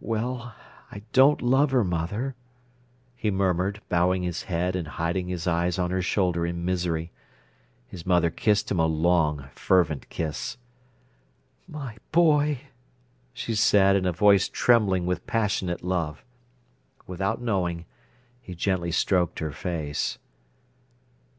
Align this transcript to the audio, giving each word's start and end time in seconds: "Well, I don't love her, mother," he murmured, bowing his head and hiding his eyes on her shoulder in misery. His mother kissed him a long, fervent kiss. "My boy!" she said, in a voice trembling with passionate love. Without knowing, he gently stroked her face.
"Well, 0.00 0.54
I 0.90 1.02
don't 1.12 1.42
love 1.42 1.70
her, 1.72 1.84
mother," 1.84 2.36
he 3.14 3.30
murmured, 3.30 3.82
bowing 3.90 4.22
his 4.22 4.44
head 4.44 4.74
and 4.74 4.88
hiding 4.88 5.28
his 5.28 5.46
eyes 5.46 5.78
on 5.78 5.90
her 5.90 6.00
shoulder 6.00 6.46
in 6.46 6.64
misery. 6.64 7.10
His 7.86 8.06
mother 8.06 8.30
kissed 8.30 8.70
him 8.70 8.80
a 8.80 8.86
long, 8.86 9.50
fervent 9.54 10.08
kiss. 10.08 10.56
"My 11.68 11.98
boy!" 12.12 12.62
she 13.34 13.54
said, 13.54 13.94
in 13.94 14.06
a 14.06 14.12
voice 14.12 14.48
trembling 14.48 15.04
with 15.04 15.26
passionate 15.26 15.82
love. 15.84 16.24
Without 17.06 17.42
knowing, 17.42 17.84
he 18.40 18.54
gently 18.54 18.90
stroked 18.90 19.38
her 19.40 19.52
face. 19.52 20.16